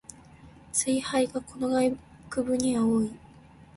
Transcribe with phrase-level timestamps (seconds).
[0.71, 1.69] ツイ廃がこの
[2.27, 3.11] 学部には多い